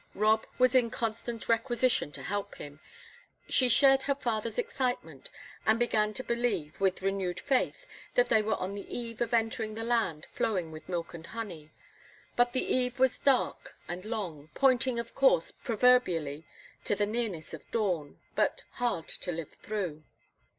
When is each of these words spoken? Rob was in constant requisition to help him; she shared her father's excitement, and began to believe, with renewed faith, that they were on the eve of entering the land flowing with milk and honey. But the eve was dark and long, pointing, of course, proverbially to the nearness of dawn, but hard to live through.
Rob 0.15 0.47
was 0.57 0.73
in 0.73 0.89
constant 0.89 1.47
requisition 1.47 2.11
to 2.13 2.23
help 2.23 2.55
him; 2.55 2.79
she 3.47 3.69
shared 3.69 4.01
her 4.01 4.15
father's 4.15 4.57
excitement, 4.57 5.29
and 5.63 5.77
began 5.77 6.11
to 6.15 6.23
believe, 6.23 6.81
with 6.81 7.03
renewed 7.03 7.39
faith, 7.39 7.85
that 8.15 8.27
they 8.27 8.41
were 8.41 8.55
on 8.55 8.73
the 8.73 8.91
eve 8.97 9.21
of 9.21 9.31
entering 9.31 9.75
the 9.75 9.83
land 9.83 10.25
flowing 10.31 10.71
with 10.71 10.89
milk 10.89 11.13
and 11.13 11.27
honey. 11.27 11.69
But 12.35 12.53
the 12.53 12.65
eve 12.65 12.97
was 12.97 13.19
dark 13.19 13.75
and 13.87 14.03
long, 14.03 14.49
pointing, 14.55 14.97
of 14.97 15.13
course, 15.13 15.51
proverbially 15.51 16.45
to 16.85 16.95
the 16.95 17.05
nearness 17.05 17.53
of 17.53 17.69
dawn, 17.69 18.19
but 18.33 18.63
hard 18.71 19.07
to 19.07 19.31
live 19.31 19.51
through. 19.53 20.03